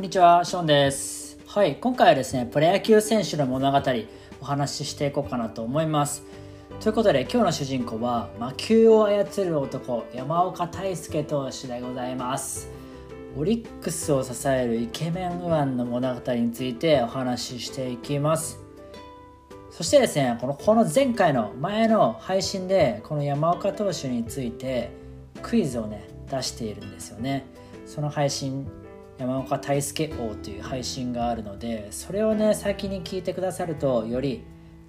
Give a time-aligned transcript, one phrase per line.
[0.00, 1.38] こんにちは、ショーンです。
[1.46, 3.82] はい、今回はですね、プロ野球選手の物語
[4.40, 6.22] お話ししていこうかなと思います。
[6.80, 12.70] ということで、今日の主人公は魔球を操る男、山岡大輔投手でございます。
[13.36, 18.58] オリックスを支えるイケメン右腕の物語についてお話ししていきます。
[19.68, 24.92] そしてですね、このこの前回の前の配信で、この山岡投手について
[25.42, 27.44] クイズをね、出しているんですよね。
[27.84, 28.66] その配信
[29.20, 34.42] 山岡大輔王という配信があるのでそれをね先に聞いてくださるとより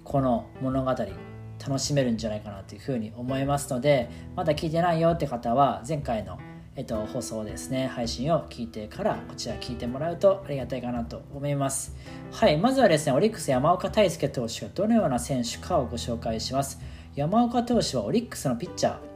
[0.04, 6.38] この物語楽しめるんじゃないかなというふうに思いますのでまだ聞いてないよって方は前回の、
[6.76, 11.94] えっと、放送ですね配信を聞いてからこちら聞いてもらうとありがたいかなと思います。
[12.32, 16.80] はいまずはですねオリックス山岡大輔投手がどのような選手かをご紹介します。
[17.14, 19.11] 山岡投手はオリックスのピッチャー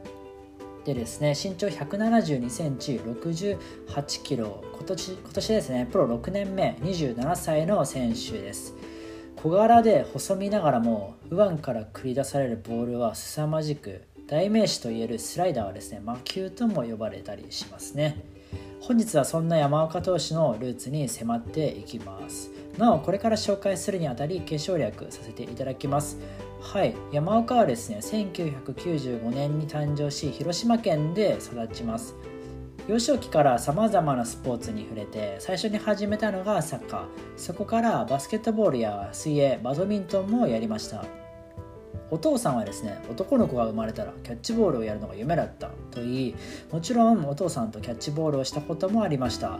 [0.87, 4.63] でですね身長172センチ68キロ。
[4.73, 8.73] 今年今年ですねプロ6年目27歳の選手です。
[9.35, 18.23] 小柄で細身ながらも右腕から繰り出されるボールは凄まじく代名詞といえるスライダーはですね魔球とも呼ばれたりしますね。
[18.81, 22.51] 本日はそんな山岡投手のルーツに迫っていきます。
[22.77, 26.17] なおこれから紹介するにあたり継承略させていただきます。
[26.61, 32.15] はい山岡はですね1995年に誕生し広島県で育ちます。
[32.87, 37.05] 幼少期からさまざまなスポーツに触れて最初に始めたのがサッカー。
[37.35, 41.26] そこからバスケットボールや水泳バドミントンもやりました。
[42.09, 45.67] お父さんはですね男の子が生まれたらキャッチボールをやるのが夢だった。
[45.91, 46.35] と言い
[46.71, 49.59] もちろんお父さんとキャッチボールをしたこともありました。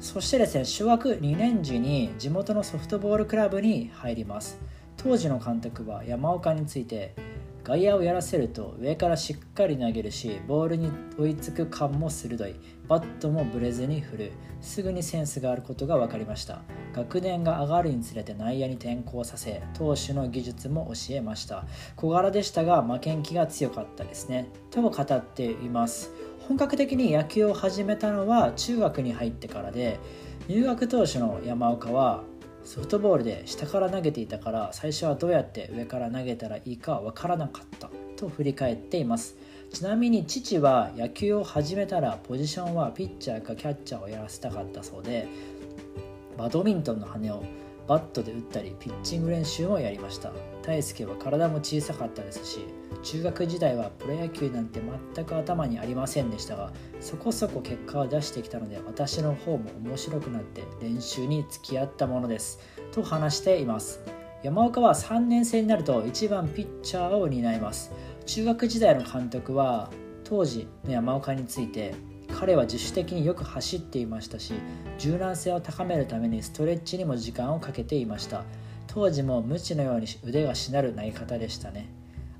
[0.00, 4.58] そしてですね小学2年時に地元のソフトボールクラブに入ります。
[4.96, 7.14] 当時の監督は山岡について
[7.64, 12.54] 外野をやらせると上からしっかり投げるしボールに追いつく感も鋭い。
[12.86, 14.32] バットもブレずに振る。
[14.60, 16.60] すぐにセンスがあることが分かりました。
[16.94, 21.64] 学年が上がるにつれて内野に転向させ投手の技術も教えました。
[21.96, 24.50] 小柄でしたが負けん気が強かったですね。
[24.70, 26.12] とも語っています。
[26.46, 29.98] 本格的に野球を始めたのは中学に入ってからで
[30.46, 32.22] 入学当初の山岡は
[32.64, 39.36] ソフトボールで下から投げていたから最初はどうやって上から投げたらいいかわからなかったと振り返っています。
[39.72, 45.26] ちなみに父は野球を始めたらポジションはピッチャーかキャッチャーをやらせたかったそうで
[46.38, 47.42] バドミントンの羽を
[47.86, 50.32] バットで打ったりピッチング練習もやりました。
[50.62, 52.66] 大輔は体も小さかったですし
[53.02, 54.80] 中学時代はプロ野球なんて
[55.14, 62.60] 全く頭にありませんでしたがそこそこ結果を出してきたので私の方も面白くなって練習に付き合ったものです。
[62.92, 64.00] と話しています。
[64.42, 67.92] 山岡は3年生になると1番ピッチャーを担います。
[68.26, 69.90] 中学時代の監督は
[70.22, 71.94] 当時の山岡について
[72.34, 74.54] 彼は自主的によく走っていましたし
[74.98, 78.44] 柔軟性を高めるためにストレッチにも時間をかけていました。
[78.86, 81.88] 当時も無知のように腕がしなる投げ方でしたね。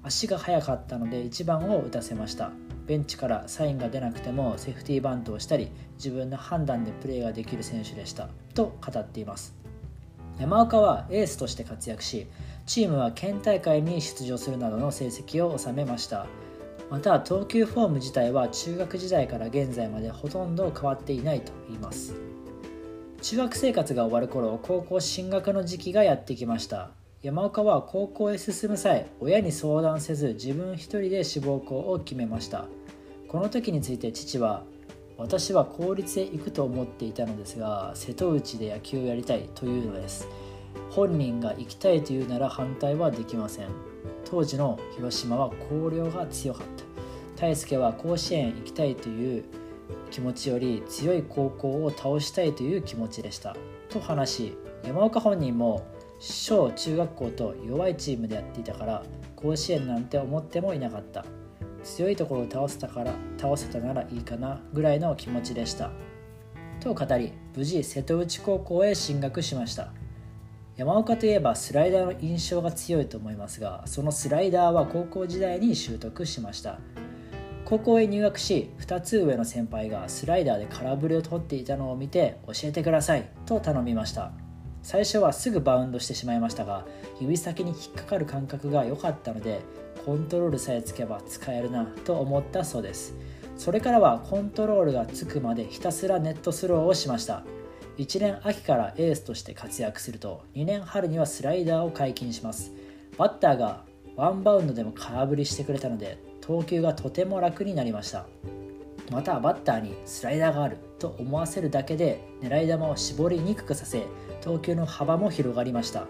[0.02, 2.50] 足が速かったので1番を打たせました。
[2.86, 8.28] ベンチからサインが出なくてもセーフティーバントをしたり自分の判断でプレーができる選手でした。
[8.54, 9.54] と語っています。
[10.38, 12.26] 山岡はエースとして活躍し
[12.66, 16.26] チームは県大会に出場するなどの成績を収めました。
[16.90, 22.14] また投球フォーム自体は中学時代から現在までほとんど変わっていないと言います。
[23.22, 26.90] 中学生活が終わる頃高校進学の時期がやってきました。
[27.22, 32.66] 山岡は高校へ進む際親に相談せず自分一人で志望校を決めました。
[33.28, 34.62] この時について父は
[35.16, 40.28] 私は公立へ行くと思っていたのですが瀬戸内で野球をやりたいというのです。
[40.90, 43.93] 本人が行きたいというなら反対はできません。
[44.24, 46.84] 当時の広島は広陵が強かった。
[47.40, 49.44] 大輔は甲子園行きたいという
[50.10, 53.56] 気持ちより強い高校を倒したいという気持ちでした。
[53.88, 55.86] と話し山岡本人も
[56.18, 59.02] 小中学校と弱いチームでやっていたから
[59.36, 61.24] 甲子園なんて思ってもいなかった。
[61.82, 65.90] 強いところを倒せたから倒せたならいいかなぐらいの気持ちでした。
[66.80, 69.92] と語り無事瀬戸内高校へ進学しました。
[70.76, 76.80] 山岡といえばスライダーの印象が強いと思いますがそのスライダーは高校時代に習得しました。
[77.64, 84.32] 高校へ入学し2つ上の先輩がスライダーで空振りを取っていたのを見て教えてくださいと頼みました。
[84.82, 86.84] 最初はすぐバウンドしてしまいましたが
[87.20, 89.62] 指先に引っかかる感覚が良かったので
[90.04, 93.14] コントロールさえつけば使えるなと思ったそうです。
[93.56, 97.44] それからはコントロールがつくまでひたすらネットスローをしました。
[97.98, 102.72] 1年秋からエースとして活躍すると2年春にはスライダーを解禁します。
[103.16, 103.84] バッターが
[104.16, 108.26] ワンバウンドでも空振りしてくれたので投球がとても楽になりました。
[109.10, 114.06] またバッターにスライダーがあると思わせるだけで狙い球を絞りにくくさせ
[114.40, 116.06] 投球の幅も広がりました。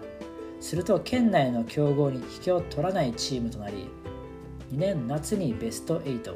[0.61, 3.89] すると県内の強豪に引けを取らないチームとなり
[4.71, 6.35] 2年夏にベスト8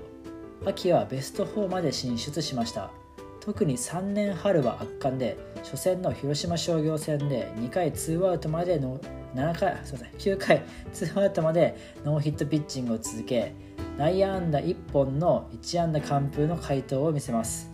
[0.66, 2.92] 秋はベスト4まで進出しました。
[3.42, 9.00] 特に3年春は圧巻で初戦の広島商業戦で2回ツーアウトまでの
[9.36, 13.54] 7回すいません9回ツーアウトまでノーヒットピッチングを続け
[13.98, 17.70] 内野安打1本の1安打完封の回答を見せます。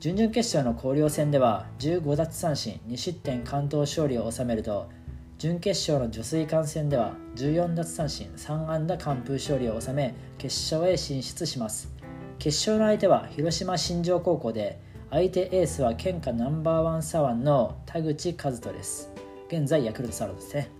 [0.00, 4.88] 準々決勝の広陵戦では15奪三振2失点完投勝利を収めると
[5.36, 11.99] 準決勝の女水艦戦では14奪三振3安打完封勝利を収め決勝へ進出します。
[12.40, 19.10] 決勝の相手は広島新庄高校で相手エースは県下ナンバーワン左腕の田口和人です。
[19.48, 20.70] 現在ヤクルトスワロですね。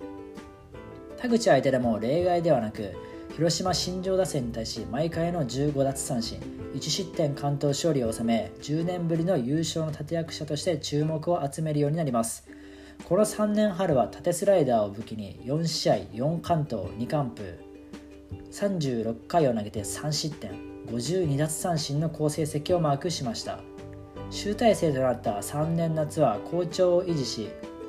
[1.18, 2.94] 田口相手でも例外ではなく
[3.36, 6.40] 広島新庄打線に対し毎回の15奪三振
[6.74, 12.48] 1失点完投勝利を収め10年ぶりの優勝の立役者として注目を集めるようになります。
[13.04, 17.58] この3年春は縦スライダーを武器に4試合4完投2完封
[18.50, 20.69] 36回を投げて3失点。
[20.90, 23.60] 52奪三振の好成績をマークしました。
[24.30, 27.48] 集大成となった3年夏は好調を維持し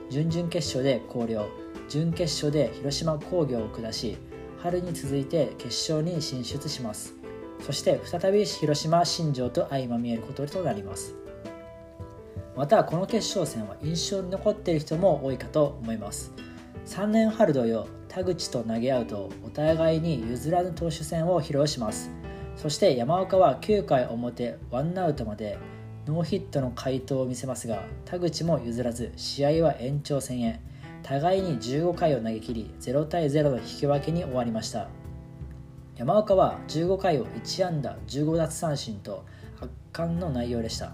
[0.09, 1.47] 準々決勝で広陵
[1.87, 4.17] 準決勝で広島工業を下し
[4.59, 7.13] 春に続いて決勝に進出します。
[7.61, 11.15] そして再び広島新庄と相まみえることとなります。
[12.55, 16.31] またこの決勝戦は印象に残っている人も多いかと思います。
[16.85, 22.11] 3年春同様田口と投げ合うとお互いに譲らぬ投手戦を披露します。
[22.55, 25.57] そして山岡は9回表ワンアウトまで
[26.05, 30.59] ノーヒットの回答を見せますが田口も譲らず試合は延長戦へ。
[31.03, 34.87] 互いに15回を投げ切り0対0の引き分けに終わりました。
[35.97, 39.25] 山岡は15回を1安打15奪三振と
[39.59, 40.93] 圧巻の内容でした。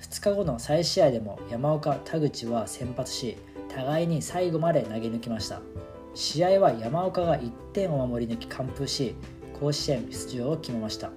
[0.00, 3.36] 2日後の再試合でも山岡田口は先発し
[3.68, 5.60] 互いに最後まで投げ抜きました。
[6.14, 9.14] 試合は山岡が1点を守り抜き完封し
[9.60, 11.10] 甲子園出場を決めました。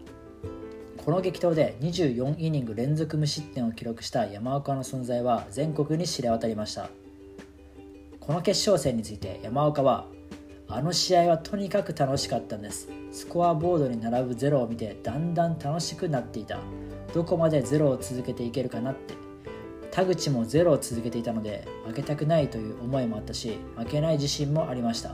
[0.97, 6.89] この激闘で24イニング連続無失点を記録した山岡の存在は全国に知れ渡りました。
[8.19, 10.05] この決勝戦について山岡は
[10.67, 12.89] あの試合はとにかく楽しかったんです。
[13.11, 16.59] スコアボードに並ぶゼロを見てだんだん楽しくなっていた。
[17.13, 19.15] どこまでゼロを続けていけるかなって。
[19.91, 25.13] 田口もゼロを続けていたので負けたくないという思いもあったし負けない自信もありました。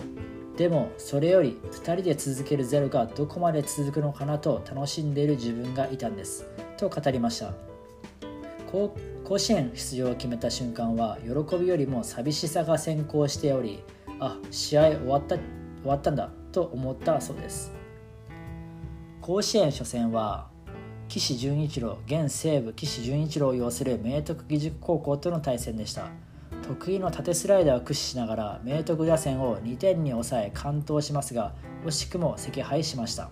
[0.58, 7.54] でもそれより2人で続けるゼロがどこまで続くのかなと楽しんでいる自分がいたんですと語りました。
[8.72, 13.84] 甲子園出場を決めた瞬間は喜びよりも寂しさが先行しており
[14.20, 15.44] あ試合終わった終
[15.86, 17.72] わったんだと思ったそうです。
[19.22, 20.48] 甲子園初戦は
[21.08, 26.10] 岸潤一郎現西武岸潤一郎を擁する明徳義塾高校との対戦でした。
[26.68, 31.54] 得意の縦スライダーを駆使しながら明徳打線を2点に抑え完投しますが
[31.86, 33.30] 惜しくも惜敗しました。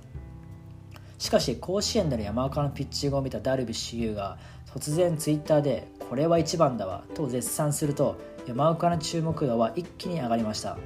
[1.17, 4.37] しかし甲子園での山岡のピッチングを見たダルビッシュ有が
[4.73, 10.77] 突然ツイッターで「これは一番だわ」と絶賛すると山岡の注目度は一気に上がりました。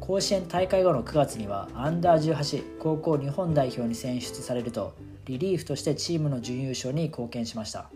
[0.00, 4.94] 甲子園大会後の9月にはアンダー18高校日本代表に選出されると
[5.26, 7.90] リリーフとしてチームの準優勝に貢献しました。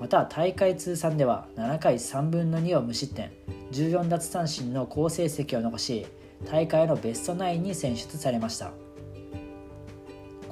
[0.00, 3.30] また大会通算では7回3分の2を無失点
[3.72, 6.06] 14奪三振の好成績を残し
[6.50, 8.72] 大会のベストナインに選出されました。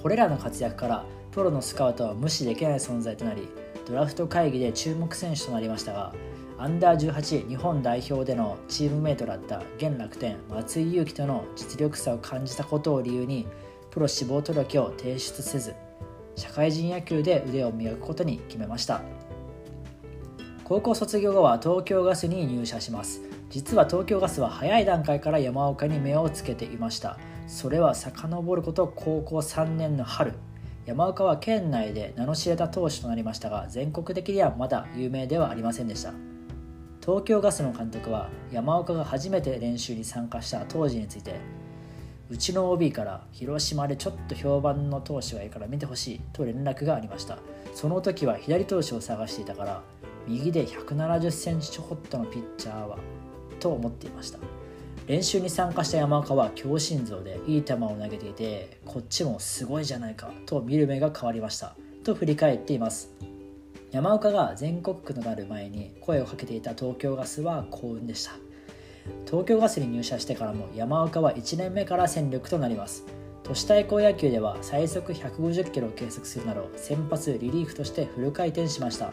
[0.00, 3.48] これらの活躍からプロのスカウトは無視できない存在となり
[3.86, 6.14] ドラフト会議で注目選手となりましたが
[6.56, 13.46] アンダー18日本代表でのチームメイトだった現楽天松井裕樹との実力差を感じたことを理由に
[13.90, 15.74] プロ志望届を提出せず
[16.36, 19.02] 社会人野球で腕を磨くことに決めました。
[20.68, 23.22] 高校卒業後は東京ガスに入社します。
[23.48, 27.18] 実は東京ガスは早い段階から山岡に目をつけていました。
[27.46, 30.34] それは遡ること高校3年の春。
[30.84, 36.12] 山岡は県内で名の知れた投手となりましたが全国的にはまだ有名ではありませんでした。
[37.00, 41.36] 東京ガスの監督は山岡が初めて練習に参加した当時について
[42.28, 47.38] うちの OB から広島でちょっと評判の投手がいいから見てほしいと連絡がありました。
[47.72, 49.82] その時は左投手を探していたから
[50.28, 52.98] 右で1 7 0センチちょこっとのピッチャーは
[53.58, 54.38] と思っていました。
[55.06, 63.10] 練習に参加した山岡は強心臓でいい球を投げていてこっちもすごいじゃないかと見る目が変わりましたと振り返っています。
[63.90, 68.32] 山岡が全国区となる前に声をかけていた東京ガスは幸運でした。
[69.24, 73.06] 東京ガスに入社してからも山岡は1年目から戦力となります。
[73.44, 79.10] 都市対抗野球では最速150キロを計測するなど先発リリーフとしてフル回転しました。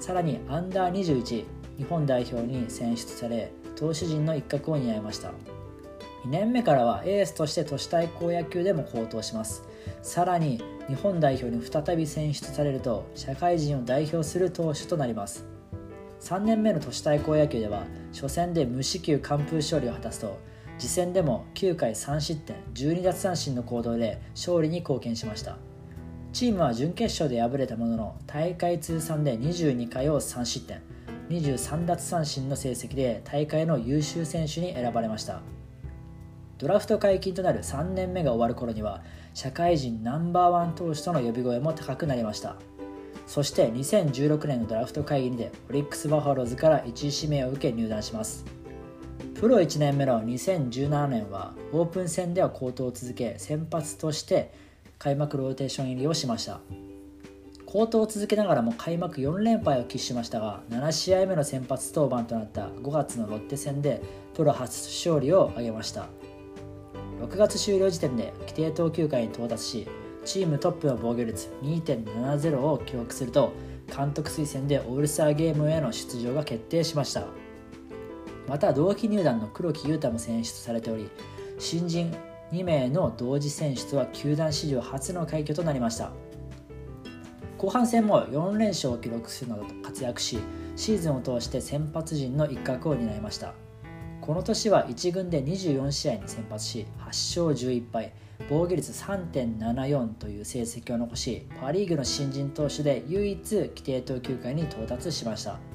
[0.00, 1.44] さらにアンダー21
[1.76, 5.28] 日本代表に選出され投手陣の一角を担いました。
[6.24, 9.62] 2年目からはエースとして都市対抗野球でも好投します。
[10.02, 15.44] さらに日本代表に再び選出されると社会人を代表する投手となります。
[16.20, 20.38] 3年目の都市対抗野球では初戦で無四球完封勝利を果たすと
[20.78, 25.56] 次戦でも9回3失点12奪三振の行動で勝利に貢献しました。
[26.32, 30.80] チームは準決勝で敗れたものの大会通算で22回を3失点
[31.28, 35.40] 23奪三振の成績で大会の優秀選手に選ばれました。
[36.58, 42.56] ドラフト解禁となる3年目が終わる頃には社会人ナンバーワン投手との呼び声も高くなりました。
[43.26, 48.44] そして2016年のドラフト会議でオリックス・バファローズから1位指名を受け入団します。
[49.34, 54.52] プロ1年目の2017年はオープン戦では好投を続け先発として
[55.00, 56.60] 開幕ローテーション入りをしました。
[57.64, 64.02] 好投を続けながらも開幕4連敗を喫しましたが7試合目の先発登板となった5月のロッテ戦で
[64.34, 66.08] プロ初勝利を挙げました。
[67.22, 69.88] 6月終了時点で規定投球回に到達し
[70.26, 73.54] チームトップの防御率2.70を記録すると
[73.86, 77.24] 監督推薦でオールスターゲームへの出場が決定しました。
[78.46, 81.08] また同期入団の黒木優太も選出されており
[81.58, 82.14] 新人
[82.52, 86.12] 2名の同時選出は球団史上初の快挙となりました。
[87.58, 90.38] 後半戦も4連勝を記録するなど活躍し
[90.76, 93.54] シーズンを通して先発陣の一角を担いました。
[94.20, 98.12] この年は1軍で24試合に先発し8勝11敗
[98.48, 105.69] 防御率3.74という成績を残しパ・リーグの新人投手で唯一規定投球回に到達しました。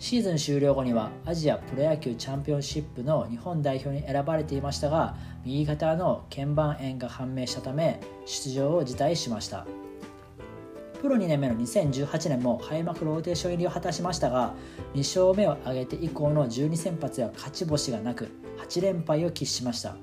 [0.00, 5.14] シーズン終了後にはアジアプロ野球チャンピオンシップの日本代表に選ばれていましたが
[5.44, 9.66] 右肩の腱板炎が判明したため出場を辞退しました。
[11.02, 14.54] プロ2年目の2018年も開幕ローテーション入りを果たしましたが
[14.94, 19.96] 2勝目を挙げて以降の12先発は勝ち星がなく8連敗を喫しました。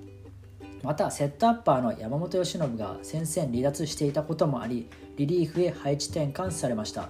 [0.84, 7.10] またセットアッパーの山本由伸が戦線離脱していたこともありリリーフへ配置転換されました。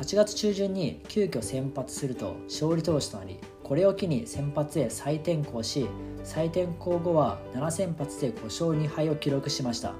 [0.00, 5.86] 8月中旬に急遽先発すると勝利投手となりこれを機に先発へ再転向し
[6.24, 9.92] 再転向後は7先発で5勝2敗を記録しました。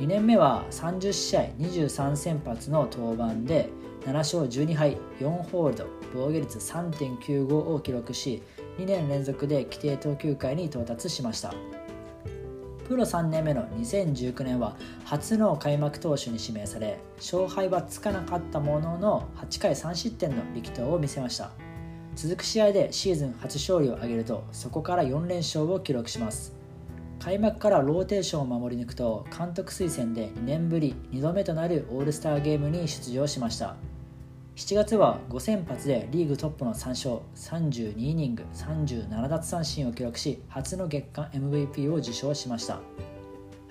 [0.00, 3.68] 2年目は30試合23先発の登板で
[4.06, 8.42] 7勝12敗4ホールド防御率3.95を記録し
[8.78, 11.52] 2年連続で規定投球回に到達しました。
[12.88, 21.50] プロ3年目の2019年は初の開幕投手に指名され勝敗はつかなかったものの8回3失点の力投を見せました。
[22.16, 26.56] 続く試合でシーズン初勝利を挙げるとそこから4連勝を記録します。
[27.20, 33.76] 開幕からローテーションを守り抜くと監督推薦で2年ぶり2度目となるオールスターゲームに出場しました。
[34.58, 42.80] 7月は5先発でリーグトップの3勝32イニング37奪三振を記録し初の月間 MVP を受賞しました。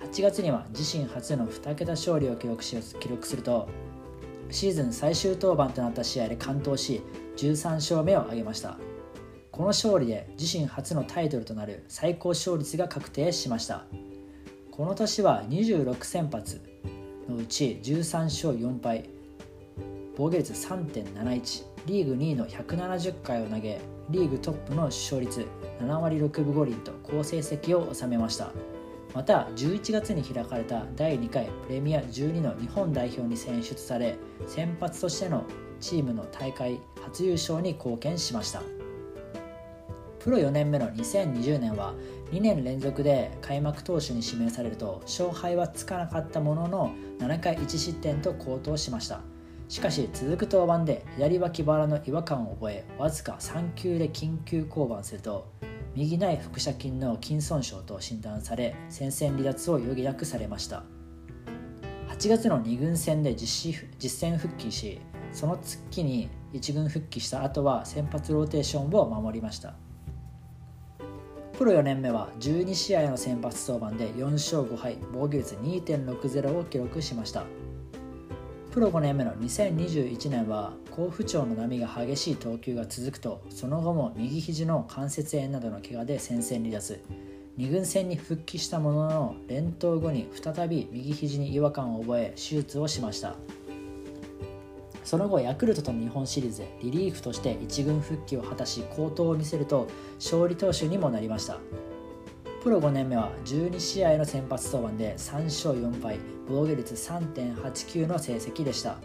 [0.00, 3.68] 8月には自身初の2桁勝利を記録し記録すると
[4.50, 7.02] シーズン最終登板となった試合で完投し
[7.36, 8.78] 13勝目を挙げました。
[9.52, 13.84] この勝利で自身初のタイトルとなる最高勝率が確定しました。
[14.70, 16.62] この年は26先発
[17.28, 19.17] のうち13勝4敗。
[20.18, 25.46] 防御率3.71リーグ2位の170回を投げリーグトップの勝率
[25.80, 28.50] 7割6分5厘と好成績を収めました。
[29.14, 35.44] また11月に開かれた第2回プレミア12の日本代表に選出され先発としての
[35.80, 38.60] チームの大会初優勝に貢献しました。
[40.18, 41.94] プロ4年目の2020年は
[42.32, 49.20] 2年連続で開幕投手に指名されると勝敗はつかなかったものの7回1失点と好投しました。
[49.68, 55.52] しかし続く登板で左脇腹の違和感を覚えわずか3球で緊急降板すると
[55.94, 60.84] 右内腹斜筋の筋損傷と診断され戦線離脱を余儀なくされました。
[62.08, 65.00] 8月の2軍戦で実実戦復帰し
[65.32, 69.74] その月に1軍復帰した後は先発ローテーションを守りました。
[71.52, 77.44] プロ4年目は12試合の先発登板で4勝5敗防御率2.60を記録しました。
[78.70, 87.00] プロ5年目の2021年は好不調の波が激しい投球が続くとその後も右肘の関節炎などの怪我で戦線離脱。
[87.56, 93.34] 2軍戦に復帰したものの連投後に再び右肘に違和感を覚え手術をしました。
[95.02, 101.58] その後ヤクルトとの日本シリーズでリリーフとして1軍復帰を果たし好投を見せると勝利投手にもなりました。
[102.62, 108.96] プロ5年目は12試合の先発登板で3勝4敗防御率3.89の成績でした。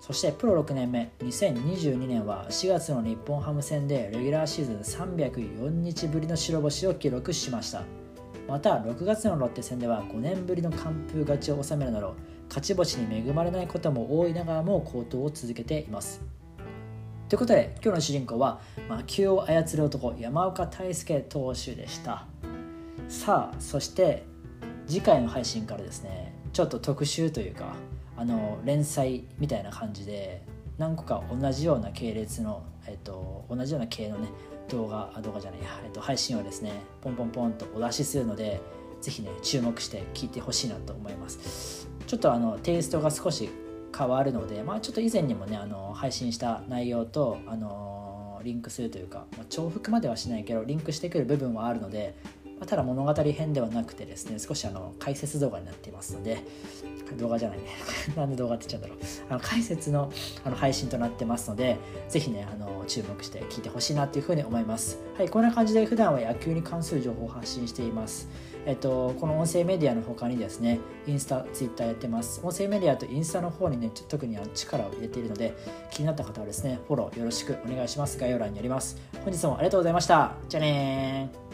[0.00, 7.82] そしてプロ6年目2022年は4月の日本ハム戦でレギュラーシーズン304日ぶりの白星を記録しました。
[8.48, 12.14] また6月のロッテ戦では5年ぶりの完封勝ちを収めるなど
[12.48, 16.22] 勝ち星に恵まれないことも多いながらも好投を続けています。
[17.28, 22.26] ということで今日の主人公は魔球を操る男山岡大輔投手でした。
[23.08, 24.24] さあそして
[24.86, 27.74] 次回の配信からですねちょっと特集というか
[28.16, 30.42] あの連載みたいな感じで
[30.78, 34.28] 何個か同じような系列の、えっと、同じような系のね
[34.68, 38.60] 動画動画じゃないや、えっと、配信をですねポンポンポンとお出しするので
[39.00, 41.88] ぜひね注目して聞いてほしいなと思います。
[42.06, 43.48] ちょっとあのテイストが少し
[43.96, 52.14] 変わるので、まあ、ちょっと以前にもねあの配信した内容とあのリンクするというか、まあ、重複まではしないけどリンクしてくる部分はあるので、
[52.60, 56.38] ま、ただ物語編ではなくてですね少しあの解説動画になっていますので
[57.18, 57.64] 動画じゃないね
[58.16, 60.10] なんで動画って言っちゃうんだろうあの解説の
[60.44, 61.76] あの配信となってますので
[62.08, 68.28] ぜひねあの注目して聞いてほしいなっていうふうに思いますはいこんな感じで普段は野球に関する情報を発信しています
[68.66, 72.40] えっと、この音声メディアの他にですね、インスタ、ツイッターやってます。
[72.42, 75.56] 音声メディアとインスタの方にね、特にあの力を入れているので、
[75.92, 78.18] 気になった方はですね、フォローよろしくお願いします。
[78.18, 79.00] 概要欄にあります。
[79.24, 80.32] 本日もありがとうございました。
[80.48, 81.45] じゃあねー。